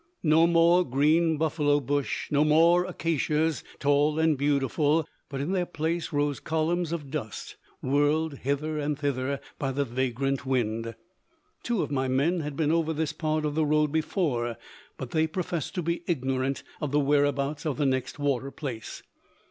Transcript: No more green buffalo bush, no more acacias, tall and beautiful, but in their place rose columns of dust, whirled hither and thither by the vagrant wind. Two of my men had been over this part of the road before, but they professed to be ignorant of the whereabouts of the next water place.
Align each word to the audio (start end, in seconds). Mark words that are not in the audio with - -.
No 0.23 0.47
more 0.47 0.83
green 0.83 1.37
buffalo 1.37 1.79
bush, 1.79 2.31
no 2.31 2.43
more 2.43 2.85
acacias, 2.85 3.63
tall 3.77 4.17
and 4.17 4.35
beautiful, 4.35 5.07
but 5.29 5.39
in 5.39 5.51
their 5.51 5.67
place 5.67 6.11
rose 6.11 6.39
columns 6.39 6.91
of 6.91 7.11
dust, 7.11 7.55
whirled 7.83 8.39
hither 8.39 8.79
and 8.79 8.97
thither 8.97 9.39
by 9.59 9.71
the 9.71 9.85
vagrant 9.85 10.43
wind. 10.43 10.95
Two 11.61 11.83
of 11.83 11.91
my 11.91 12.07
men 12.07 12.39
had 12.39 12.55
been 12.57 12.71
over 12.71 12.93
this 12.93 13.13
part 13.13 13.45
of 13.45 13.53
the 13.53 13.63
road 13.63 13.91
before, 13.91 14.57
but 14.97 15.11
they 15.11 15.27
professed 15.27 15.75
to 15.75 15.83
be 15.83 16.01
ignorant 16.07 16.63
of 16.81 16.89
the 16.91 16.99
whereabouts 16.99 17.63
of 17.63 17.77
the 17.77 17.85
next 17.85 18.17
water 18.17 18.49
place. 18.49 19.03